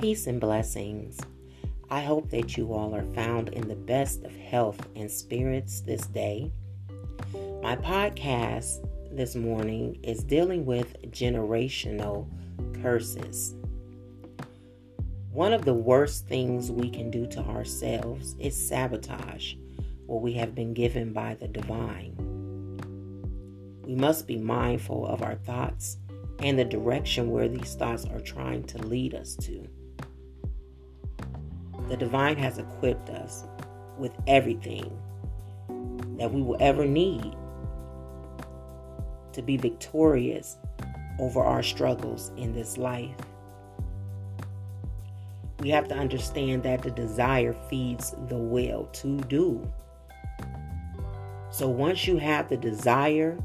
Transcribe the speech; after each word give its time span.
Peace 0.00 0.26
and 0.26 0.40
blessings. 0.40 1.18
I 1.90 2.00
hope 2.00 2.30
that 2.30 2.56
you 2.56 2.72
all 2.72 2.94
are 2.94 3.04
found 3.12 3.50
in 3.50 3.68
the 3.68 3.74
best 3.74 4.24
of 4.24 4.34
health 4.34 4.80
and 4.96 5.10
spirits 5.10 5.82
this 5.82 6.06
day. 6.06 6.50
My 7.62 7.76
podcast 7.76 8.88
this 9.14 9.34
morning 9.34 10.00
is 10.02 10.24
dealing 10.24 10.64
with 10.64 10.96
generational 11.10 12.26
curses. 12.80 13.54
One 15.32 15.52
of 15.52 15.66
the 15.66 15.74
worst 15.74 16.26
things 16.26 16.70
we 16.70 16.88
can 16.88 17.10
do 17.10 17.26
to 17.26 17.40
ourselves 17.40 18.36
is 18.38 18.56
sabotage 18.56 19.52
what 20.06 20.22
we 20.22 20.32
have 20.32 20.54
been 20.54 20.72
given 20.72 21.12
by 21.12 21.34
the 21.34 21.46
divine. 21.46 22.16
We 23.84 23.96
must 23.96 24.26
be 24.26 24.38
mindful 24.38 25.06
of 25.06 25.20
our 25.20 25.34
thoughts 25.34 25.98
and 26.38 26.58
the 26.58 26.64
direction 26.64 27.30
where 27.30 27.48
these 27.48 27.74
thoughts 27.74 28.06
are 28.06 28.20
trying 28.20 28.64
to 28.64 28.78
lead 28.78 29.14
us 29.14 29.36
to. 29.42 29.68
The 31.90 31.96
divine 31.96 32.36
has 32.36 32.58
equipped 32.58 33.10
us 33.10 33.44
with 33.98 34.12
everything 34.28 34.96
that 36.18 36.32
we 36.32 36.40
will 36.40 36.56
ever 36.60 36.86
need 36.86 37.34
to 39.32 39.42
be 39.42 39.56
victorious 39.56 40.56
over 41.18 41.40
our 41.40 41.64
struggles 41.64 42.30
in 42.36 42.52
this 42.52 42.78
life. 42.78 43.16
We 45.58 45.70
have 45.70 45.88
to 45.88 45.96
understand 45.96 46.62
that 46.62 46.82
the 46.82 46.92
desire 46.92 47.56
feeds 47.68 48.14
the 48.28 48.38
will 48.38 48.84
to 48.92 49.16
do. 49.22 49.68
So 51.50 51.68
once 51.68 52.06
you 52.06 52.18
have 52.18 52.48
the 52.48 52.56
desire 52.56 53.36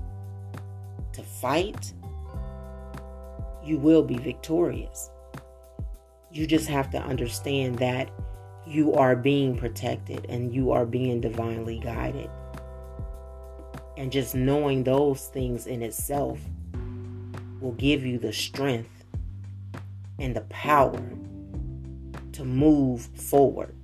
to 1.13 1.23
fight, 1.23 1.93
you 3.63 3.79
will 3.79 4.03
be 4.03 4.19
victorious. 4.19 5.09
You 6.31 6.45
just 6.45 6.67
have 6.67 6.91
to 6.91 6.99
understand 6.99 7.79
that 7.79 8.11
you 8.67 8.93
are 8.93 9.15
being 9.15 9.57
protected 9.57 10.25
and 10.27 10.53
you 10.53 10.71
are 10.71 10.85
being 10.85 11.21
divinely 11.21 11.79
guided. 11.79 12.29
And 13.97 14.11
just 14.11 14.35
knowing 14.35 14.83
those 14.83 15.27
things 15.27 15.67
in 15.67 15.81
itself 15.81 16.39
will 17.61 17.73
give 17.73 18.05
you 18.05 18.17
the 18.17 18.33
strength 18.33 19.05
and 20.19 20.35
the 20.35 20.41
power 20.41 21.01
to 22.33 22.43
move 22.43 23.01
forward 23.15 23.75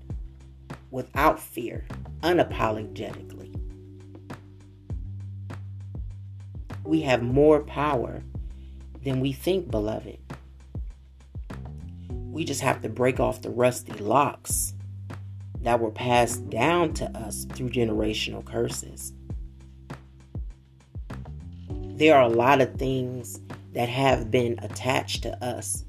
without 0.89 1.39
fear, 1.39 1.85
unapologetically. 2.21 3.55
We 6.83 7.01
have 7.01 7.23
more 7.23 7.61
power 7.61 8.23
than 9.03 9.21
we 9.21 9.31
think, 9.31 9.71
beloved. 9.71 10.17
We 12.31 12.45
just 12.45 12.61
have 12.61 12.81
to 12.81 12.89
break 12.89 13.19
off 13.19 13.41
the 13.41 13.49
rusty 13.49 13.91
locks 13.93 14.73
that 15.61 15.79
were 15.79 15.91
passed 15.91 16.49
down 16.49 16.93
to 16.93 17.05
us 17.17 17.45
through 17.45 17.69
generational 17.69 18.43
curses. 18.43 19.11
There 21.69 22.15
are 22.15 22.23
a 22.23 22.29
lot 22.29 22.61
of 22.61 22.75
things 22.75 23.41
that 23.73 23.89
have 23.89 24.31
been 24.31 24.57
attached 24.61 25.23
to 25.23 25.43
us 25.43 25.85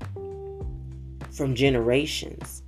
from 1.31 1.55
generations 1.55 2.65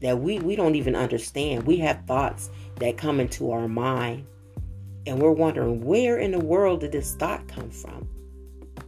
that 0.00 0.20
we, 0.20 0.38
we 0.38 0.54
don't 0.54 0.76
even 0.76 0.94
understand. 0.94 1.64
We 1.64 1.78
have 1.78 2.04
thoughts 2.06 2.50
that 2.76 2.96
come 2.96 3.18
into 3.18 3.50
our 3.50 3.66
mind, 3.66 4.26
and 5.06 5.20
we're 5.20 5.32
wondering 5.32 5.84
where 5.84 6.18
in 6.18 6.30
the 6.30 6.38
world 6.38 6.80
did 6.80 6.92
this 6.92 7.14
thought 7.16 7.48
come 7.48 7.70
from? 7.70 8.08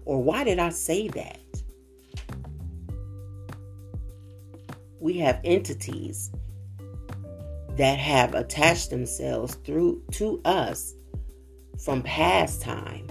Or 0.05 0.23
why 0.23 0.45
did 0.45 0.61
I 0.61 0.71
say 0.71 1.09
that? 1.09 1.40
We 5.01 5.19
have 5.19 5.41
entities 5.45 6.31
that 7.77 7.99
have 7.99 8.35
attached 8.35 8.91
themselves 8.91 9.55
through 9.65 10.03
to 10.13 10.41
us 10.45 10.95
from 11.83 12.03
past 12.03 12.61
time. 12.61 13.07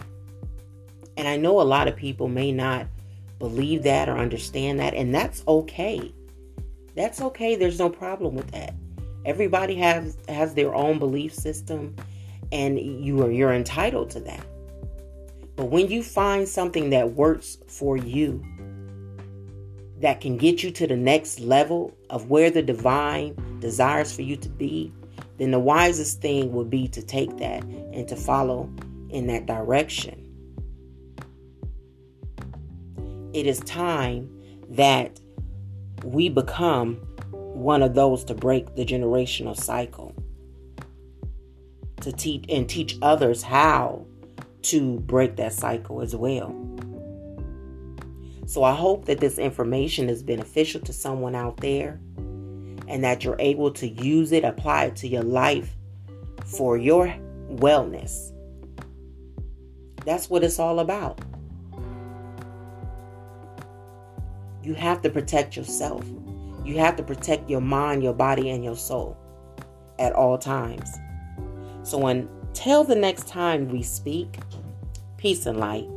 And 1.17 1.27
I 1.27 1.37
know 1.37 1.59
a 1.59 1.63
lot 1.63 1.87
of 1.87 1.95
people 1.95 2.27
may 2.27 2.51
not 2.51 2.87
believe 3.39 3.83
that 3.83 4.07
or 4.07 4.17
understand 4.17 4.79
that, 4.79 4.93
and 4.93 5.13
that's 5.13 5.43
okay. 5.47 6.13
That's 6.95 7.21
okay. 7.21 7.55
There's 7.55 7.79
no 7.79 7.89
problem 7.89 8.35
with 8.35 8.51
that. 8.51 8.75
Everybody 9.25 9.75
has 9.75 10.17
has 10.27 10.53
their 10.53 10.73
own 10.75 10.99
belief 10.99 11.33
system, 11.33 11.95
and 12.51 12.79
you 12.79 13.23
are 13.23 13.31
you're 13.31 13.53
entitled 13.53 14.11
to 14.11 14.19
that. 14.21 14.45
But 15.55 15.65
when 15.65 15.89
you 15.89 16.03
find 16.03 16.47
something 16.47 16.89
that 16.91 17.13
works 17.13 17.57
for 17.67 17.97
you, 17.97 18.43
that 19.99 20.21
can 20.21 20.37
get 20.37 20.63
you 20.63 20.71
to 20.71 20.87
the 20.87 20.95
next 20.95 21.39
level 21.39 21.93
of 22.09 22.29
where 22.29 22.49
the 22.49 22.61
divine 22.61 23.35
desires 23.59 24.13
for 24.15 24.21
you 24.21 24.37
to 24.37 24.49
be, 24.49 24.93
then 25.37 25.51
the 25.51 25.59
wisest 25.59 26.21
thing 26.21 26.51
would 26.53 26.69
be 26.69 26.87
to 26.87 27.01
take 27.01 27.37
that 27.37 27.63
and 27.63 28.07
to 28.07 28.15
follow 28.15 28.69
in 29.09 29.27
that 29.27 29.45
direction. 29.45 30.25
It 33.33 33.45
is 33.45 33.59
time 33.61 34.29
that 34.69 35.19
we 36.03 36.29
become 36.29 36.95
one 37.31 37.81
of 37.83 37.93
those 37.93 38.23
to 38.25 38.33
break 38.33 38.75
the 38.75 38.85
generational 38.85 39.55
cycle. 39.55 40.15
To 42.01 42.11
teach 42.13 42.45
and 42.47 42.69
teach 42.69 42.97
others 43.01 43.43
how 43.43 44.05
to 44.63 44.99
break 45.01 45.35
that 45.35 45.53
cycle 45.53 46.01
as 46.01 46.15
well. 46.15 46.55
So 48.49 48.63
I 48.63 48.73
hope 48.73 49.05
that 49.05 49.19
this 49.19 49.37
information 49.37 50.09
is 50.09 50.23
beneficial 50.23 50.81
to 50.81 50.91
someone 50.91 51.35
out 51.35 51.57
there 51.57 51.99
and 52.87 53.03
that 53.03 53.23
you're 53.23 53.35
able 53.37 53.69
to 53.73 53.87
use 53.87 54.31
it, 54.31 54.43
apply 54.43 54.85
it 54.85 54.95
to 54.95 55.07
your 55.07 55.21
life 55.21 55.75
for 56.45 56.75
your 56.75 57.13
wellness. 57.51 58.31
That's 60.03 60.31
what 60.31 60.43
it's 60.43 60.57
all 60.57 60.79
about. 60.79 61.21
You 64.63 64.73
have 64.73 65.03
to 65.03 65.11
protect 65.11 65.55
yourself. 65.55 66.03
You 66.65 66.79
have 66.79 66.95
to 66.95 67.03
protect 67.03 67.51
your 67.51 67.61
mind, 67.61 68.01
your 68.01 68.13
body, 68.13 68.49
and 68.49 68.63
your 68.63 68.75
soul 68.75 69.15
at 69.99 70.13
all 70.13 70.39
times. 70.39 70.89
So 71.83 72.07
until 72.07 72.83
the 72.83 72.95
next 72.95 73.27
time 73.27 73.69
we 73.69 73.83
speak, 73.83 74.39
peace 75.17 75.45
and 75.45 75.59
light. 75.59 75.87